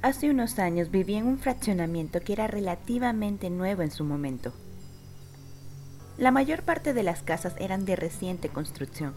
Hace 0.00 0.30
unos 0.30 0.60
años 0.60 0.92
viví 0.92 1.16
en 1.16 1.26
un 1.26 1.38
fraccionamiento 1.38 2.20
que 2.20 2.32
era 2.32 2.46
relativamente 2.46 3.50
nuevo 3.50 3.82
en 3.82 3.90
su 3.90 4.04
momento. 4.04 4.52
La 6.16 6.30
mayor 6.30 6.62
parte 6.62 6.94
de 6.94 7.02
las 7.02 7.22
casas 7.22 7.54
eran 7.58 7.84
de 7.84 7.96
reciente 7.96 8.48
construcción, 8.48 9.14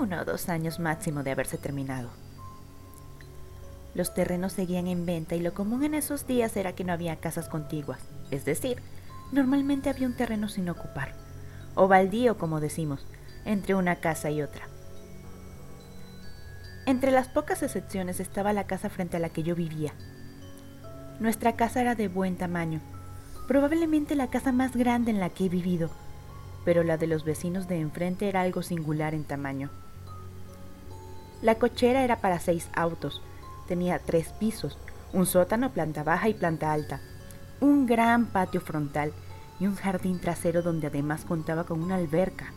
uno 0.00 0.20
o 0.20 0.24
dos 0.24 0.48
años 0.48 0.80
máximo 0.80 1.22
de 1.22 1.30
haberse 1.30 1.56
terminado. 1.56 2.10
Los 3.94 4.12
terrenos 4.12 4.54
seguían 4.54 4.88
en 4.88 5.06
venta 5.06 5.36
y 5.36 5.40
lo 5.40 5.54
común 5.54 5.84
en 5.84 5.94
esos 5.94 6.26
días 6.26 6.56
era 6.56 6.74
que 6.74 6.82
no 6.82 6.92
había 6.92 7.20
casas 7.20 7.48
contiguas, 7.48 8.00
es 8.32 8.44
decir, 8.44 8.82
normalmente 9.30 9.88
había 9.88 10.08
un 10.08 10.16
terreno 10.16 10.48
sin 10.48 10.68
ocupar, 10.68 11.14
o 11.76 11.86
baldío 11.86 12.38
como 12.38 12.58
decimos, 12.58 13.06
entre 13.44 13.76
una 13.76 13.96
casa 13.96 14.30
y 14.30 14.42
otra. 14.42 14.66
Entre 16.84 17.12
las 17.12 17.28
pocas 17.28 17.62
excepciones 17.62 18.18
estaba 18.18 18.52
la 18.52 18.66
casa 18.66 18.90
frente 18.90 19.16
a 19.16 19.20
la 19.20 19.28
que 19.28 19.44
yo 19.44 19.54
vivía. 19.54 19.92
Nuestra 21.20 21.54
casa 21.54 21.80
era 21.80 21.94
de 21.94 22.08
buen 22.08 22.36
tamaño, 22.36 22.80
probablemente 23.46 24.16
la 24.16 24.28
casa 24.28 24.50
más 24.50 24.76
grande 24.76 25.12
en 25.12 25.20
la 25.20 25.30
que 25.30 25.46
he 25.46 25.48
vivido, 25.48 25.90
pero 26.64 26.82
la 26.82 26.96
de 26.96 27.06
los 27.06 27.24
vecinos 27.24 27.68
de 27.68 27.78
enfrente 27.78 28.28
era 28.28 28.40
algo 28.40 28.62
singular 28.62 29.14
en 29.14 29.24
tamaño. 29.24 29.70
La 31.40 31.56
cochera 31.56 32.02
era 32.02 32.20
para 32.20 32.40
seis 32.40 32.68
autos, 32.74 33.22
tenía 33.68 34.00
tres 34.00 34.28
pisos, 34.32 34.76
un 35.12 35.26
sótano, 35.26 35.70
planta 35.70 36.02
baja 36.02 36.28
y 36.28 36.34
planta 36.34 36.72
alta, 36.72 37.00
un 37.60 37.86
gran 37.86 38.26
patio 38.26 38.60
frontal 38.60 39.12
y 39.60 39.66
un 39.66 39.76
jardín 39.76 40.20
trasero 40.20 40.62
donde 40.62 40.88
además 40.88 41.24
contaba 41.24 41.62
con 41.62 41.80
una 41.80 41.94
alberca. 41.94 42.52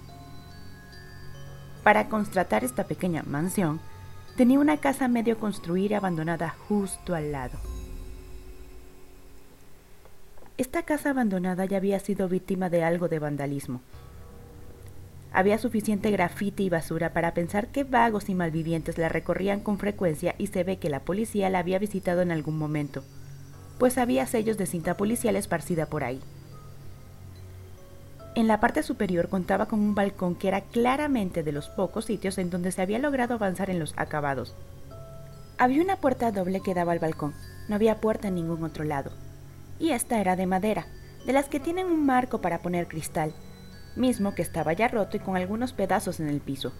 Para 1.83 2.09
constatar 2.09 2.63
esta 2.63 2.85
pequeña 2.85 3.21
mansión, 3.23 3.79
tenía 4.35 4.59
una 4.59 4.77
casa 4.77 5.07
medio 5.07 5.37
construida 5.37 5.91
y 5.91 5.93
abandonada 5.93 6.49
justo 6.67 7.15
al 7.15 7.31
lado. 7.31 7.57
Esta 10.57 10.83
casa 10.83 11.09
abandonada 11.09 11.65
ya 11.65 11.77
había 11.77 11.99
sido 11.99 12.29
víctima 12.29 12.69
de 12.69 12.83
algo 12.83 13.07
de 13.07 13.19
vandalismo. 13.19 13.81
Había 15.33 15.57
suficiente 15.57 16.11
grafite 16.11 16.63
y 16.63 16.69
basura 16.69 17.11
para 17.11 17.33
pensar 17.33 17.67
que 17.67 17.83
vagos 17.83 18.29
y 18.29 18.35
malvivientes 18.35 18.97
la 18.97 19.09
recorrían 19.09 19.59
con 19.59 19.77
frecuencia 19.77 20.33
y 20.37 20.47
se 20.47 20.63
ve 20.63 20.77
que 20.77 20.89
la 20.89 21.01
policía 21.01 21.49
la 21.49 21.59
había 21.59 21.77
visitado 21.77 22.21
en 22.21 22.31
algún 22.31 22.57
momento, 22.57 23.03
pues 23.77 23.97
había 23.97 24.25
sellos 24.27 24.57
de 24.57 24.65
cinta 24.65 24.95
policial 24.95 25.35
esparcida 25.35 25.87
por 25.87 26.05
ahí. 26.05 26.21
En 28.35 28.47
la 28.47 28.59
parte 28.59 28.83
superior 28.83 29.29
contaba 29.29 29.67
con 29.67 29.79
un 29.79 29.95
balcón 29.95 30.35
que 30.35 30.49
era 30.49 30.59
claramente 30.59 31.41
de 31.41 31.53
los 31.53 31.69
pocos 31.69 32.03
sitios 32.03 32.37
en 32.37 32.49
donde 32.49 32.73
se 32.73 32.81
había 32.81 32.99
logrado 32.99 33.35
avanzar 33.35 33.69
en 33.69 33.79
los 33.79 33.93
acabados. 33.95 34.53
Había 35.57 35.81
una 35.81 35.95
puerta 35.95 36.33
doble 36.33 36.59
que 36.59 36.73
daba 36.73 36.91
al 36.91 36.99
balcón, 36.99 37.33
no 37.69 37.75
había 37.75 38.01
puerta 38.01 38.27
en 38.27 38.35
ningún 38.35 38.61
otro 38.65 38.83
lado, 38.83 39.11
y 39.79 39.91
esta 39.91 40.19
era 40.19 40.35
de 40.35 40.47
madera, 40.47 40.85
de 41.25 41.31
las 41.31 41.47
que 41.47 41.61
tienen 41.61 41.87
un 41.87 42.05
marco 42.05 42.41
para 42.41 42.59
poner 42.59 42.89
cristal, 42.89 43.33
mismo 43.95 44.35
que 44.35 44.41
estaba 44.41 44.73
ya 44.73 44.89
roto 44.89 45.15
y 45.15 45.21
con 45.21 45.37
algunos 45.37 45.71
pedazos 45.71 46.19
en 46.19 46.27
el 46.27 46.41
piso. 46.41 46.73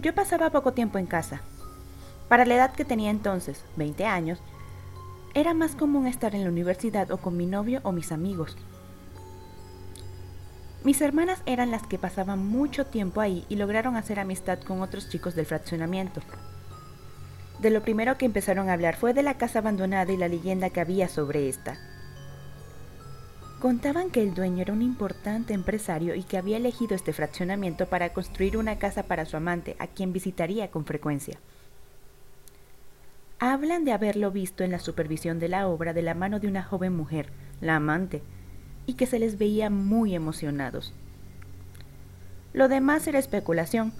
Yo 0.00 0.14
pasaba 0.14 0.50
poco 0.50 0.72
tiempo 0.72 0.98
en 0.98 1.06
casa. 1.06 1.42
Para 2.28 2.44
la 2.44 2.54
edad 2.54 2.72
que 2.72 2.84
tenía 2.84 3.10
entonces, 3.10 3.64
20 3.74 4.06
años, 4.06 4.40
era 5.34 5.52
más 5.52 5.74
común 5.74 6.06
estar 6.06 6.36
en 6.36 6.44
la 6.44 6.48
universidad 6.48 7.10
o 7.10 7.18
con 7.18 7.36
mi 7.36 7.46
novio 7.46 7.80
o 7.82 7.90
mis 7.90 8.12
amigos. 8.12 8.56
Mis 10.82 11.02
hermanas 11.02 11.42
eran 11.44 11.70
las 11.70 11.86
que 11.86 11.98
pasaban 11.98 12.44
mucho 12.46 12.86
tiempo 12.86 13.20
ahí 13.20 13.44
y 13.50 13.56
lograron 13.56 13.96
hacer 13.96 14.18
amistad 14.18 14.60
con 14.60 14.80
otros 14.80 15.10
chicos 15.10 15.34
del 15.34 15.44
fraccionamiento. 15.44 16.22
De 17.58 17.68
lo 17.68 17.82
primero 17.82 18.16
que 18.16 18.24
empezaron 18.24 18.70
a 18.70 18.72
hablar 18.72 18.96
fue 18.96 19.12
de 19.12 19.22
la 19.22 19.34
casa 19.34 19.58
abandonada 19.58 20.10
y 20.10 20.16
la 20.16 20.28
leyenda 20.28 20.70
que 20.70 20.80
había 20.80 21.08
sobre 21.08 21.50
esta. 21.50 21.78
Contaban 23.60 24.10
que 24.10 24.22
el 24.22 24.32
dueño 24.32 24.62
era 24.62 24.72
un 24.72 24.80
importante 24.80 25.52
empresario 25.52 26.14
y 26.14 26.22
que 26.22 26.38
había 26.38 26.56
elegido 26.56 26.94
este 26.94 27.12
fraccionamiento 27.12 27.84
para 27.84 28.14
construir 28.14 28.56
una 28.56 28.78
casa 28.78 29.02
para 29.02 29.26
su 29.26 29.36
amante, 29.36 29.76
a 29.78 29.86
quien 29.86 30.14
visitaría 30.14 30.70
con 30.70 30.86
frecuencia. 30.86 31.38
Hablan 33.38 33.84
de 33.84 33.92
haberlo 33.92 34.30
visto 34.30 34.64
en 34.64 34.70
la 34.70 34.78
supervisión 34.78 35.38
de 35.38 35.48
la 35.48 35.68
obra 35.68 35.92
de 35.92 36.00
la 36.00 36.14
mano 36.14 36.40
de 36.40 36.48
una 36.48 36.62
joven 36.62 36.96
mujer, 36.96 37.28
la 37.60 37.76
amante, 37.76 38.22
y 38.86 38.94
que 38.94 39.06
se 39.06 39.18
les 39.18 39.38
veía 39.38 39.70
muy 39.70 40.14
emocionados. 40.14 40.92
Lo 42.52 42.68
demás 42.68 43.06
era 43.06 43.18
especulación, 43.18 43.92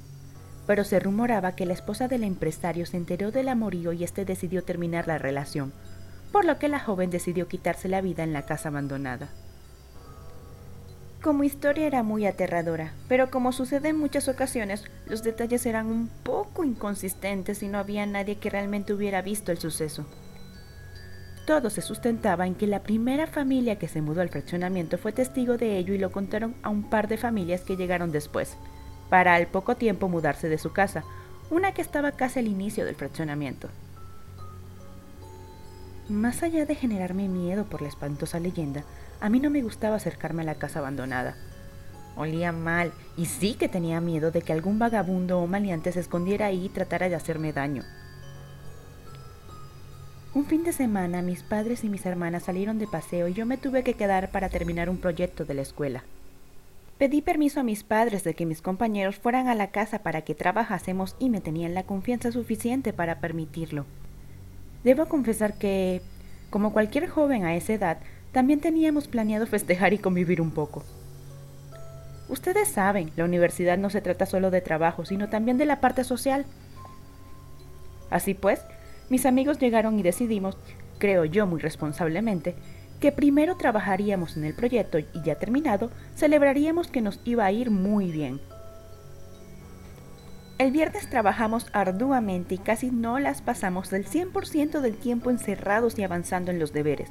pero 0.67 0.85
se 0.85 1.01
rumoraba 1.01 1.57
que 1.57 1.67
la 1.67 1.73
esposa 1.73 2.09
del 2.09 2.25
empresario 2.25 2.87
se 2.87 2.97
enteró 2.97 3.31
del 3.31 3.49
amorío 3.49 3.93
y 3.93 4.05
éste 4.05 4.25
decidió 4.25 4.63
terminar 4.65 5.07
la 5.07 5.19
relación, 5.19 5.73
por 6.33 6.45
lo 6.45 6.59
que 6.59 6.69
la 6.69 6.81
joven 6.81 7.11
decidió 7.11 7.49
quitarse 7.49 7.89
la 7.89 8.01
vida 8.01 8.23
en 8.23 8.33
la 8.33 8.47
casa 8.47 8.69
abandonada. 8.69 9.29
Como 11.23 11.45
historia 11.45 11.87
era 11.87 12.03
muy 12.03 12.27
aterradora, 12.27 12.95
pero 13.07 13.31
como 13.31 13.53
sucede 13.53 13.91
en 13.91 13.99
muchas 13.99 14.29
ocasiones, 14.29 14.85
los 15.07 15.23
detalles 15.23 15.67
eran 15.67 15.87
un 15.87 16.09
poco 16.23 16.65
inconsistentes 16.65 17.63
y 17.63 17.69
no 17.69 17.79
había 17.79 18.07
nadie 18.07 18.39
que 18.39 18.49
realmente 18.49 18.95
hubiera 18.95 19.21
visto 19.21 19.53
el 19.53 19.59
suceso. 19.59 20.07
Todo 21.51 21.69
se 21.69 21.83
sustentaba 21.83 22.47
en 22.47 22.55
que 22.55 22.69
la 22.69 22.85
primera 22.85 23.27
familia 23.27 23.77
que 23.77 23.89
se 23.89 24.01
mudó 24.01 24.21
al 24.21 24.29
fraccionamiento 24.29 24.99
fue 24.99 25.11
testigo 25.11 25.57
de 25.57 25.79
ello 25.79 25.93
y 25.95 25.99
lo 25.99 26.13
contaron 26.13 26.55
a 26.63 26.69
un 26.69 26.89
par 26.89 27.09
de 27.09 27.17
familias 27.17 27.63
que 27.63 27.77
llegaron 27.77 28.13
después, 28.13 28.57
para 29.09 29.35
al 29.35 29.49
poco 29.49 29.75
tiempo 29.75 30.09
mudarse 30.09 30.49
de 30.49 30.59
su 30.59 30.73
casa, 30.73 31.03
una 31.51 31.75
que 31.75 31.83
estaba 31.83 32.13
casi 32.13 32.39
al 32.39 32.47
inicio 32.47 32.85
del 32.85 32.95
fraccionamiento. 32.95 33.69
Más 36.09 36.45
allá 36.45 36.67
de 36.67 36.77
generarme 36.77 37.27
miedo 37.27 37.65
por 37.65 37.83
la 37.83 37.89
espantosa 37.89 38.39
leyenda, 38.39 38.85
a 39.21 39.29
mí 39.29 39.41
no 39.41 39.51
me 39.51 39.63
gustaba 39.63 39.97
acercarme 39.97 40.43
a 40.43 40.47
la 40.47 40.55
casa 40.55 40.79
abandonada. 40.79 41.35
Olía 42.15 42.53
mal 42.53 42.93
y 43.17 43.27
sí 43.27 43.55
que 43.55 43.69
tenía 43.69 44.01
miedo 44.01 44.31
de 44.31 44.43
que 44.43 44.53
algún 44.53 44.79
vagabundo 44.79 45.41
o 45.41 45.49
maleante 45.49 45.91
se 45.91 45.99
escondiera 45.99 46.47
ahí 46.47 46.67
y 46.67 46.69
tratara 46.69 47.09
de 47.09 47.17
hacerme 47.17 47.53
daño. 47.53 47.83
Un 50.33 50.45
fin 50.45 50.63
de 50.63 50.73
semana 50.73 51.23
mis 51.23 51.43
padres 51.43 51.83
y 51.83 51.89
mis 51.89 52.07
hermanas 52.07 52.45
salieron 52.45 52.79
de 52.79 52.87
paseo 52.87 53.27
y 53.27 53.35
yo 53.35 53.47
me 53.47 53.57
tuve 53.57 53.83
que 53.83 53.95
quedar 53.95 54.31
para 54.31 54.49
terminar 54.49 54.89
un 54.89 54.99
proyecto 54.99 55.45
de 55.45 55.55
la 55.55 55.63
escuela. 55.63 56.05
Pedí 56.99 57.21
permiso 57.21 57.59
a 57.59 57.65
mis 57.65 57.83
padres 57.83 58.23
de 58.23 58.35
que 58.35 58.47
mis 58.47 58.63
compañeros 58.63 59.17
fueran 59.17 59.49
a 59.49 59.57
la 59.57 59.73
casa 59.73 60.01
para 60.01 60.23
que 60.23 60.37
trabajásemos 60.37 61.17
y 61.19 61.31
me 61.31 61.41
tenían 61.41 61.75
la 61.75 61.83
confianza 61.83 62.31
suficiente 62.31 62.93
para 62.93 63.19
permitirlo. 63.19 63.87
Debo 64.85 65.07
confesar 65.07 65.55
que, 65.55 66.01
como 66.49 66.73
cualquier 66.73 67.09
joven 67.09 67.45
a 67.45 67.57
esa 67.57 67.73
edad, 67.73 67.99
también 68.31 68.61
teníamos 68.61 69.09
planeado 69.09 69.47
festejar 69.47 69.95
y 69.95 69.99
convivir 69.99 70.41
un 70.41 70.53
poco. 70.53 70.85
Ustedes 72.29 72.69
saben, 72.69 73.11
la 73.17 73.25
universidad 73.25 73.79
no 73.79 73.91
se 73.91 74.01
trata 74.01 74.27
solo 74.27 74.53
de 74.53 74.61
trabajo, 74.61 75.05
sino 75.05 75.29
también 75.29 75.59
de 75.59 75.67
la 75.67 75.81
parte 75.81 76.05
social. 76.05 76.47
Así 78.11 78.35
pues, 78.35 78.61
mis 79.11 79.27
amigos 79.27 79.59
llegaron 79.59 79.99
y 79.99 80.03
decidimos, 80.03 80.57
creo 80.99 81.27
yo 81.27 81.47
muy 81.47 81.61
responsablemente, 81.61 82.55
que 83.01 83.13
primero 83.13 83.57
trabajaríamos 83.57 84.37
en 84.37 84.45
el 84.45 84.55
proyecto 84.55 84.99
y 84.99 85.07
ya 85.25 85.35
terminado, 85.35 85.91
celebraríamos 86.15 86.89
que 86.89 87.01
nos 87.01 87.21
iba 87.25 87.45
a 87.45 87.53
ir 87.53 87.71
muy 87.71 88.11
bien. 88.13 88.41
El 90.59 90.71
viernes 90.71 91.09
trabajamos 91.09 91.67
arduamente 91.73 92.55
y 92.55 92.59
casi 92.59 92.91
no 92.91 93.19
las 93.19 93.43
pasamos 93.43 93.91
del 93.91 94.07
100% 94.07 94.81
del 94.81 94.97
tiempo 94.97 95.31
encerrados 95.31 95.99
y 95.99 96.05
avanzando 96.05 96.51
en 96.51 96.59
los 96.59 96.73
deberes. 96.73 97.11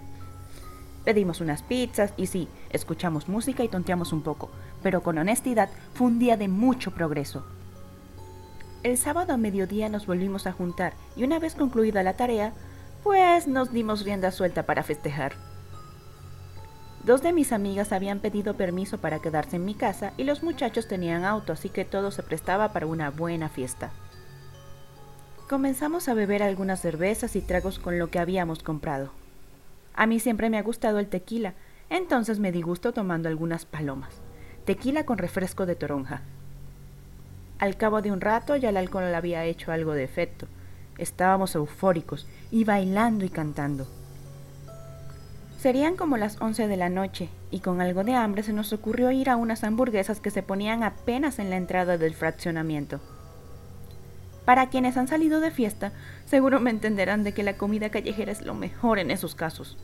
Pedimos 1.03 1.41
unas 1.41 1.63
pizzas 1.63 2.13
y 2.15 2.27
sí, 2.27 2.47
escuchamos 2.69 3.27
música 3.27 3.63
y 3.63 3.67
tonteamos 3.67 4.13
un 4.13 4.21
poco, 4.21 4.51
pero 4.83 5.01
con 5.01 5.17
honestidad 5.17 5.69
fue 5.95 6.07
un 6.07 6.19
día 6.19 6.37
de 6.37 6.47
mucho 6.47 6.91
progreso. 6.91 7.43
El 8.81 8.97
sábado 8.97 9.33
a 9.33 9.37
mediodía 9.37 9.89
nos 9.89 10.05
volvimos 10.05 10.47
a 10.47 10.53
juntar 10.53 10.93
y 11.17 11.25
una 11.25 11.37
vez 11.37 11.55
concluida 11.55 12.01
la 12.01 12.13
tarea, 12.13 12.53
pues 13.03 13.45
nos 13.45 13.73
dimos 13.73 14.05
rienda 14.05 14.31
suelta 14.31 14.63
para 14.63 14.83
festejar. 14.83 15.33
Dos 17.03 17.21
de 17.21 17.33
mis 17.33 17.51
amigas 17.51 17.91
habían 17.91 18.19
pedido 18.19 18.55
permiso 18.55 18.97
para 18.99 19.19
quedarse 19.19 19.57
en 19.57 19.65
mi 19.65 19.73
casa 19.73 20.13
y 20.15 20.23
los 20.23 20.43
muchachos 20.43 20.87
tenían 20.87 21.25
auto, 21.25 21.51
así 21.51 21.67
que 21.67 21.83
todo 21.83 22.11
se 22.11 22.23
prestaba 22.23 22.71
para 22.71 22.85
una 22.85 23.09
buena 23.09 23.49
fiesta. 23.49 23.91
Comenzamos 25.49 26.07
a 26.07 26.13
beber 26.13 26.41
algunas 26.41 26.79
cervezas 26.79 27.35
y 27.35 27.41
tragos 27.41 27.79
con 27.79 27.99
lo 27.99 28.09
que 28.09 28.19
habíamos 28.19 28.63
comprado. 28.63 29.11
A 29.93 30.05
mí 30.05 30.21
siempre 30.21 30.49
me 30.49 30.57
ha 30.57 30.63
gustado 30.63 30.99
el 30.99 31.07
tequila, 31.07 31.53
entonces 31.89 32.39
me 32.39 32.51
di 32.53 32.61
gusto 32.61 32.93
tomando 32.93 33.27
algunas 33.27 33.65
palomas. 33.65 34.21
Tequila 34.63 35.05
con 35.05 35.17
refresco 35.17 35.65
de 35.65 35.75
toronja. 35.75 36.21
Al 37.59 37.75
cabo 37.75 38.01
de 38.01 38.11
un 38.11 38.21
rato 38.21 38.55
ya 38.55 38.69
el 38.69 38.77
alcohol 38.77 39.13
había 39.13 39.43
hecho 39.43 39.73
algo 39.73 39.93
de 39.93 40.05
efecto. 40.05 40.47
Estábamos 40.97 41.55
eufóricos 41.55 42.25
y 42.51 42.63
bailando 42.63 43.25
y 43.25 43.29
cantando. 43.29 43.85
Serían 45.59 45.97
como 45.97 46.15
las 46.15 46.41
once 46.41 46.69
de 46.69 46.77
la 46.77 46.87
noche, 46.87 47.27
y 47.51 47.59
con 47.59 47.81
algo 47.81 48.05
de 48.05 48.13
hambre 48.13 48.43
se 48.43 48.53
nos 48.53 48.71
ocurrió 48.71 49.11
ir 49.11 49.29
a 49.29 49.35
unas 49.35 49.65
hamburguesas 49.65 50.21
que 50.21 50.31
se 50.31 50.41
ponían 50.41 50.83
apenas 50.83 51.37
en 51.37 51.49
la 51.49 51.57
entrada 51.57 51.97
del 51.97 52.15
fraccionamiento. 52.15 53.01
Para 54.45 54.69
quienes 54.69 54.95
han 54.95 55.09
salido 55.09 55.41
de 55.41 55.51
fiesta, 55.51 55.91
seguro 56.25 56.61
me 56.61 56.69
entenderán 56.69 57.25
de 57.25 57.33
que 57.33 57.43
la 57.43 57.57
comida 57.57 57.89
callejera 57.89 58.31
es 58.31 58.41
lo 58.41 58.53
mejor 58.53 58.99
en 58.99 59.11
esos 59.11 59.35
casos. 59.35 59.77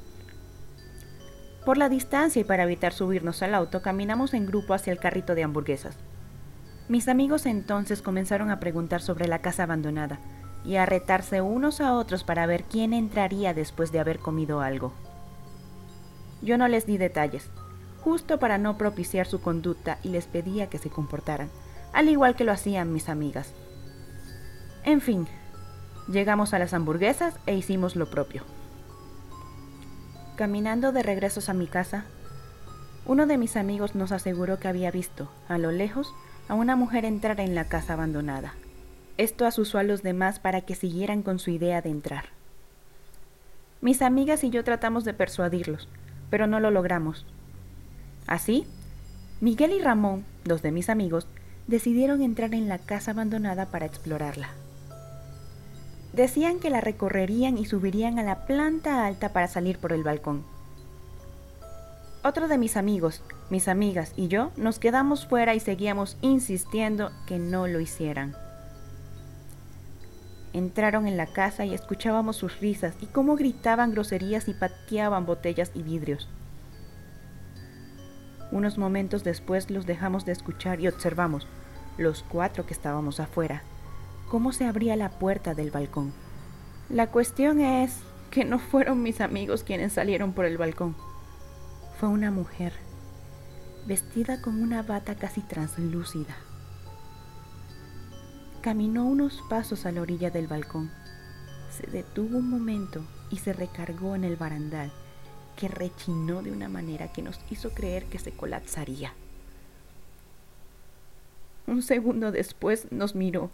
Por 1.66 1.77
la 1.77 1.89
distancia 1.89 2.39
y 2.39 2.45
para 2.45 2.63
evitar 2.63 2.94
subirnos 2.94 3.44
al 3.44 3.54
auto, 3.54 3.81
caminamos 3.81 4.33
en 4.33 4.45
grupo 4.45 4.74
hacia 4.74 4.94
el 4.94 5.00
carrito 5.00 5.36
de 5.36 5.44
hamburguesas. 5.44 5.98
Mis 6.88 7.08
amigos 7.08 7.46
entonces 7.48 8.02
comenzaron 8.02 8.52
a 8.52 8.60
preguntar 8.60 9.02
sobre 9.02 9.28
la 9.28 9.40
casa 9.40 9.64
abandonada 9.64 10.20
y 10.64 10.76
a 10.76 10.86
retarse 10.86 11.42
unos 11.42 11.82
a 11.82 11.94
otros 11.94 12.24
para 12.24 12.46
ver 12.46 12.64
quién 12.64 12.94
entraría 12.94 13.54
después 13.54 13.92
de 13.92 14.00
haber 14.00 14.20
comido 14.20 14.62
algo. 14.62 14.94
Yo 16.42 16.58
no 16.58 16.68
les 16.68 16.86
di 16.86 16.98
detalles, 16.98 17.50
justo 18.02 18.38
para 18.38 18.60
no 18.60 18.78
propiciar 18.78 19.26
su 19.26 19.42
conducta 19.42 19.98
y 20.04 20.10
les 20.10 20.28
pedía 20.28 20.70
que 20.70 20.78
se 20.78 20.92
comportaran, 20.92 21.50
al 21.92 22.08
igual 22.08 22.36
que 22.36 22.44
lo 22.44 22.52
hacían 22.52 22.94
mis 22.94 23.10
amigas. 23.10 23.52
En 24.84 25.02
fin, 25.02 25.28
llegamos 26.08 26.54
a 26.54 26.60
las 26.60 26.76
hamburguesas 26.76 27.34
e 27.48 27.56
hicimos 27.56 27.96
lo 27.96 28.12
propio. 28.12 28.44
Caminando 30.36 30.92
de 30.92 31.02
regresos 31.02 31.50
a 31.50 31.54
mi 31.54 31.66
casa, 31.66 32.06
uno 33.08 33.26
de 33.26 33.38
mis 33.38 33.56
amigos 33.56 33.96
nos 33.96 34.12
aseguró 34.12 34.60
que 34.60 34.68
había 34.68 34.92
visto, 34.92 35.32
a 35.48 35.58
lo 35.58 35.72
lejos, 35.72 36.14
a 36.48 36.54
una 36.54 36.76
mujer 36.76 37.06
entrar 37.06 37.40
en 37.40 37.56
la 37.56 37.66
casa 37.66 37.94
abandonada. 37.94 38.54
Esto 39.18 39.46
asusó 39.46 39.78
a 39.78 39.84
los 39.84 40.04
demás 40.04 40.40
para 40.40 40.62
que 40.62 40.76
siguieran 40.76 41.22
con 41.24 41.40
su 41.40 41.50
idea 41.50 41.82
de 41.82 41.90
entrar. 41.90 42.26
Mis 43.82 44.02
amigas 44.02 44.44
y 44.44 44.50
yo 44.50 44.64
tratamos 44.64 45.06
de 45.06 45.14
persuadirlos, 45.14 45.88
pero 46.30 46.48
no 46.48 46.60
lo 46.60 46.72
logramos. 46.72 47.26
Así, 48.28 48.66
Miguel 49.42 49.74
y 49.74 49.82
Ramón, 49.82 50.26
dos 50.44 50.62
de 50.62 50.72
mis 50.72 50.90
amigos, 50.90 51.28
decidieron 51.68 52.22
entrar 52.22 52.54
en 52.54 52.68
la 52.68 52.78
casa 52.78 53.12
abandonada 53.12 53.68
para 53.68 53.86
explorarla. 53.86 54.50
Decían 56.14 56.60
que 56.60 56.70
la 56.70 56.82
recorrerían 56.82 57.58
y 57.58 57.66
subirían 57.66 58.20
a 58.20 58.24
la 58.24 58.46
planta 58.46 59.06
alta 59.06 59.30
para 59.30 59.48
salir 59.48 59.78
por 59.78 59.92
el 59.92 60.04
balcón. 60.04 60.44
Otro 62.27 62.48
de 62.48 62.57
mis 62.57 62.75
amigos, 62.75 63.22
mis 63.51 63.68
amigas 63.68 64.12
y 64.16 64.30
yo 64.30 64.51
nos 64.57 64.80
quedamos 64.80 65.27
fuera 65.27 65.54
y 65.54 65.60
seguíamos 65.60 66.18
insistiendo 66.22 67.12
que 67.27 67.38
no 67.38 67.68
lo 67.68 67.80
hicieran. 67.80 68.36
Entraron 70.51 71.06
en 71.06 71.18
la 71.18 71.27
casa 71.27 71.66
y 71.66 71.75
escuchábamos 71.75 72.36
sus 72.36 72.60
risas 72.60 72.95
y 73.00 73.06
cómo 73.06 73.36
gritaban 73.36 73.92
groserías 73.92 74.48
y 74.48 74.56
pateaban 74.56 75.27
botellas 75.27 75.69
y 75.75 75.83
vidrios. 75.83 76.27
Unos 78.51 78.80
momentos 78.80 79.24
después 79.24 79.69
los 79.69 79.86
dejamos 79.86 80.25
de 80.25 80.31
escuchar 80.31 80.80
y 80.80 80.88
observamos, 80.88 81.45
los 82.00 82.24
cuatro 82.24 82.66
que 82.66 82.74
estábamos 82.74 83.19
afuera, 83.19 83.62
cómo 84.31 84.51
se 84.51 84.66
abría 84.66 84.95
la 84.95 85.10
puerta 85.10 85.54
del 85.54 85.69
balcón. 85.69 86.12
La 86.89 87.06
cuestión 87.06 87.62
es 87.62 88.00
que 88.31 88.45
no 88.45 88.57
fueron 88.57 89.04
mis 89.04 89.22
amigos 89.22 89.63
quienes 89.63 89.94
salieron 89.94 90.33
por 90.33 90.45
el 90.45 90.57
balcón. 90.57 90.95
Fue 92.00 92.10
una 92.10 92.30
mujer 92.30 92.74
vestida 93.88 94.42
con 94.42 94.62
una 94.62 94.82
bata 94.82 95.16
casi 95.16 95.40
translúcida. 95.40 96.36
Caminó 98.62 99.06
unos 99.06 99.42
pasos 99.50 99.86
a 99.86 99.94
la 99.94 100.02
orilla 100.02 100.30
del 100.30 100.48
balcón. 100.48 100.92
Se 101.70 101.88
detuvo 101.88 102.40
un 102.40 102.50
momento 102.50 103.06
y 103.32 103.38
se 103.38 103.54
recargó 103.54 104.14
en 104.14 104.26
el 104.26 104.36
barandal, 104.36 104.92
que 105.56 105.70
rechinó 105.70 106.44
de 106.44 106.52
una 106.52 106.68
manera 106.68 107.14
que 107.14 107.22
nos 107.22 107.40
hizo 107.50 107.70
creer 107.70 108.06
que 108.06 108.20
se 108.20 108.32
colapsaría. 108.32 109.14
Un 111.66 111.82
segundo 111.82 112.34
después 112.34 112.92
nos 112.92 113.16
miró 113.16 113.52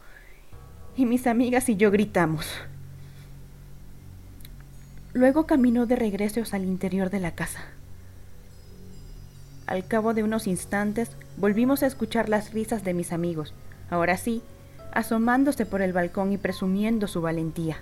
y 0.98 1.06
mis 1.06 1.28
amigas 1.28 1.70
y 1.70 1.76
yo 1.76 1.92
gritamos. 1.92 2.48
Luego 5.14 5.46
caminó 5.46 5.86
de 5.86 5.96
regreso 5.96 6.42
al 6.54 6.64
interior 6.64 7.12
de 7.12 7.20
la 7.20 7.36
casa. 7.36 7.62
Al 9.72 9.88
cabo 9.88 10.14
de 10.14 10.22
unos 10.22 10.48
instantes 10.48 11.12
volvimos 11.38 11.82
a 11.82 11.88
escuchar 11.88 12.28
las 12.28 12.52
risas 12.52 12.84
de 12.84 12.94
mis 12.94 13.14
amigos, 13.14 13.54
ahora 13.90 14.18
sí, 14.18 14.42
asomándose 14.92 15.66
por 15.66 15.82
el 15.82 15.94
balcón 15.94 16.34
y 16.34 16.38
presumiendo 16.38 17.08
su 17.08 17.22
valentía. 17.22 17.78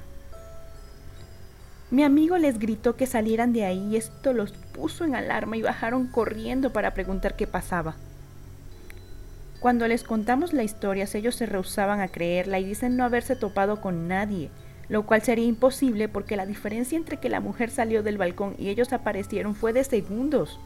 Mi 1.90 2.04
amigo 2.04 2.38
les 2.38 2.60
gritó 2.60 2.96
que 2.96 3.08
salieran 3.08 3.54
de 3.54 3.66
ahí 3.66 3.88
y 3.88 3.96
esto 3.96 4.34
los 4.34 4.52
puso 4.52 5.04
en 5.04 5.16
alarma 5.16 5.58
y 5.58 5.64
bajaron 5.64 6.06
corriendo 6.06 6.72
para 6.72 6.94
preguntar 6.94 7.36
qué 7.36 7.48
pasaba. 7.48 7.96
Cuando 9.60 9.88
les 9.88 10.04
contamos 10.04 10.54
la 10.54 10.62
historia, 10.62 11.08
ellos 11.12 11.34
se 11.34 11.48
rehusaban 11.48 12.02
a 12.02 12.10
creerla 12.10 12.60
y 12.60 12.66
dicen 12.66 12.98
no 12.98 13.04
haberse 13.04 13.36
topado 13.36 13.82
con 13.82 14.08
nadie, 14.08 14.52
lo 14.90 15.08
cual 15.08 15.24
sería 15.24 15.46
imposible 15.46 16.08
porque 16.08 16.38
la 16.38 16.46
diferencia 16.46 16.98
entre 17.00 17.18
que 17.18 17.30
la 17.30 17.40
mujer 17.40 17.72
salió 17.72 18.04
del 18.04 18.20
balcón 18.20 18.54
y 18.60 18.70
ellos 18.70 18.94
aparecieron 18.94 19.56
fue 19.56 19.74
de 19.74 19.84
segundos. 19.84 20.60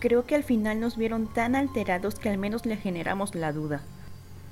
Creo 0.00 0.24
que 0.24 0.36
al 0.36 0.44
final 0.44 0.78
nos 0.78 0.96
vieron 0.96 1.26
tan 1.26 1.56
alterados 1.56 2.16
que 2.16 2.28
al 2.28 2.38
menos 2.38 2.66
le 2.66 2.76
generamos 2.76 3.34
la 3.34 3.52
duda. 3.52 3.82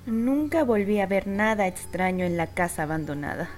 Nunca 0.06 0.64
volví 0.64 1.00
a 1.00 1.06
ver 1.06 1.26
nada 1.26 1.66
extraño 1.66 2.24
en 2.24 2.36
la 2.36 2.48
casa 2.48 2.82
abandonada. 2.82 3.48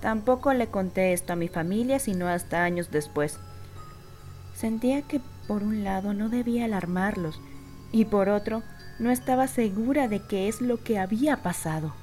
Tampoco 0.00 0.52
le 0.52 0.66
conté 0.66 1.12
esto 1.12 1.32
a 1.32 1.36
mi 1.36 1.48
familia 1.48 1.98
sino 1.98 2.28
hasta 2.28 2.64
años 2.64 2.90
después. 2.90 3.38
Sentía 4.54 5.02
que 5.02 5.20
por 5.46 5.62
un 5.62 5.84
lado 5.84 6.14
no 6.14 6.28
debía 6.28 6.64
alarmarlos 6.64 7.40
y 7.92 8.06
por 8.06 8.28
otro 8.28 8.62
no 8.98 9.10
estaba 9.10 9.46
segura 9.46 10.08
de 10.08 10.20
qué 10.20 10.48
es 10.48 10.60
lo 10.60 10.82
que 10.82 10.98
había 10.98 11.38
pasado. 11.38 11.94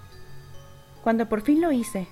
Cuando 1.04 1.28
por 1.28 1.42
fin 1.42 1.62
lo 1.62 1.72
hice, 1.72 2.08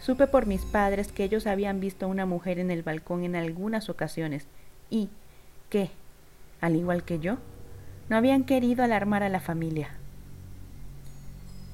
supe 0.00 0.26
por 0.26 0.46
mis 0.46 0.64
padres 0.64 1.12
que 1.12 1.24
ellos 1.24 1.46
habían 1.46 1.80
visto 1.80 2.06
a 2.06 2.08
una 2.08 2.26
mujer 2.26 2.58
en 2.58 2.70
el 2.70 2.82
balcón 2.82 3.24
en 3.24 3.36
algunas 3.36 3.88
ocasiones 3.88 4.46
y, 4.90 5.08
que, 5.68 5.90
al 6.60 6.76
igual 6.76 7.04
que 7.04 7.18
yo, 7.18 7.38
no 8.08 8.16
habían 8.16 8.44
querido 8.44 8.84
alarmar 8.84 9.22
a 9.22 9.28
la 9.28 9.40
familia. 9.40 9.90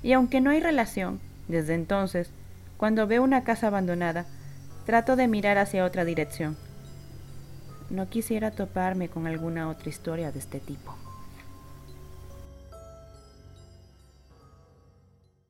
Y 0.02 0.12
aunque 0.12 0.40
no 0.40 0.50
hay 0.50 0.60
relación, 0.60 1.20
desde 1.48 1.74
entonces, 1.74 2.30
cuando 2.76 3.06
veo 3.06 3.22
una 3.22 3.44
casa 3.44 3.68
abandonada, 3.68 4.26
trato 4.86 5.14
de 5.16 5.28
mirar 5.28 5.58
hacia 5.58 5.84
otra 5.84 6.04
dirección. 6.04 6.56
No 7.90 8.08
quisiera 8.08 8.50
toparme 8.50 9.08
con 9.08 9.26
alguna 9.26 9.68
otra 9.68 9.88
historia 9.88 10.32
de 10.32 10.38
este 10.38 10.58
tipo. 10.58 10.96